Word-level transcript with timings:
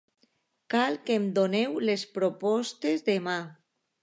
Cal 0.73 0.97
que 1.09 1.13
em 1.19 1.27
doneu 1.35 1.77
les 1.91 2.07
propostes 2.17 3.07
demà. 3.13 3.39